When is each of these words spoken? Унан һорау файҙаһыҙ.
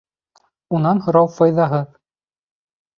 Унан 0.79 1.03
һорау 1.09 1.31
файҙаһыҙ. 1.37 1.89